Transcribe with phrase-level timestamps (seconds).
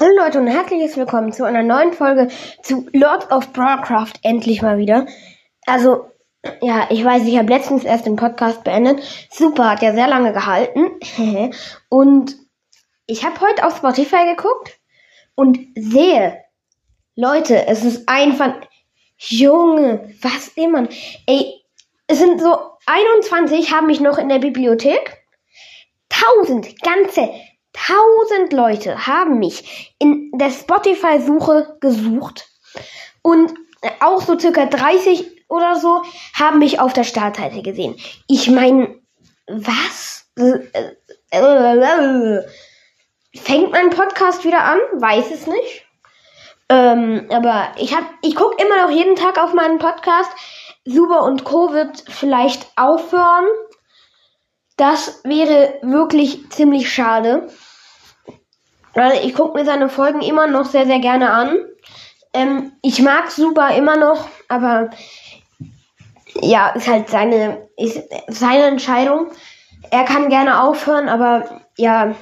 [0.00, 2.28] Hallo Leute und herzliches Willkommen zu einer neuen Folge
[2.62, 4.14] zu Lords of Warcraft.
[4.22, 5.04] Endlich mal wieder.
[5.66, 6.06] Also,
[6.62, 9.02] ja, ich weiß, ich habe letztens erst den Podcast beendet.
[9.30, 10.98] Super, hat ja sehr lange gehalten.
[11.90, 12.34] und
[13.04, 14.80] ich habe heute auf Spotify geguckt
[15.34, 16.42] und sehe,
[17.14, 18.54] Leute, es ist einfach,
[19.18, 20.88] Junge, was immer.
[21.26, 21.62] Ey,
[22.06, 22.56] es sind so
[22.86, 25.18] 21 haben mich noch in der Bibliothek.
[26.08, 27.28] Tausend, ganze
[27.72, 32.48] Tausend Leute haben mich in der Spotify-Suche gesucht
[33.22, 33.54] und
[34.00, 36.02] auch so circa 30 oder so
[36.34, 37.96] haben mich auf der Startseite gesehen.
[38.28, 39.00] Ich meine,
[39.46, 40.26] was?
[43.34, 44.78] Fängt mein Podcast wieder an?
[44.94, 45.86] Weiß es nicht.
[46.68, 50.30] Ähm, aber ich hab, ich gucke immer noch jeden Tag auf meinen Podcast.
[50.84, 51.72] Super und Co.
[51.72, 53.46] wird vielleicht aufhören.
[54.80, 57.48] Das wäre wirklich ziemlich schade.
[58.94, 61.54] Also ich gucke mir seine Folgen immer noch sehr, sehr gerne an.
[62.32, 64.88] Ähm, ich mag Super immer noch, aber
[66.40, 69.26] ja, ist halt seine, ist seine Entscheidung.
[69.90, 72.14] Er kann gerne aufhören, aber ja,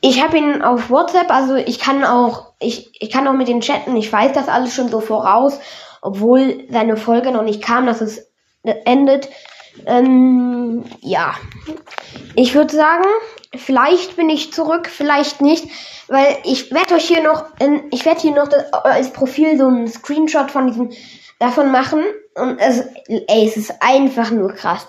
[0.00, 3.60] ich habe ihn auf WhatsApp, also ich kann auch, ich, ich kann auch mit den
[3.60, 5.60] chatten, ich weiß das alles schon so voraus,
[6.00, 8.27] obwohl seine Folge noch nicht kam, dass es
[8.86, 9.28] endet.
[9.86, 11.34] Ähm, ja.
[12.34, 13.04] Ich würde sagen,
[13.54, 15.66] vielleicht bin ich zurück, vielleicht nicht,
[16.08, 19.66] weil ich werde euch hier noch, in, ich werde hier noch das, als Profil so
[19.66, 20.90] einen Screenshot von diesem
[21.38, 22.02] davon machen
[22.34, 24.86] und es, ey, es ist einfach nur krass.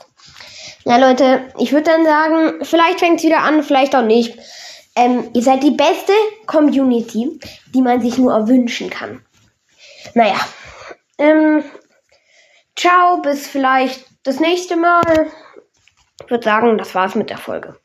[0.85, 4.39] Ja, Leute, ich würde dann sagen, vielleicht fängt es wieder an, vielleicht auch nicht.
[4.95, 6.13] Ähm, ihr seid die beste
[6.47, 7.39] Community,
[7.73, 9.23] die man sich nur erwünschen kann.
[10.13, 10.39] Naja.
[11.17, 11.63] Ähm,
[12.79, 15.31] ciao, bis vielleicht das nächste Mal.
[16.23, 17.79] Ich würde sagen, das war's mit der Folge.